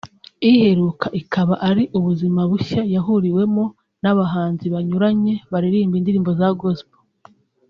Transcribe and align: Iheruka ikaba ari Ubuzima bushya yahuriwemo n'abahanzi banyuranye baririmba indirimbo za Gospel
Iheruka 0.49 1.07
ikaba 1.21 1.53
ari 1.69 1.83
Ubuzima 1.97 2.41
bushya 2.49 2.81
yahuriwemo 2.95 3.63
n'abahanzi 4.01 4.65
banyuranye 4.73 5.33
baririmba 5.51 5.95
indirimbo 5.97 6.31
za 6.39 6.49
Gospel 6.59 6.99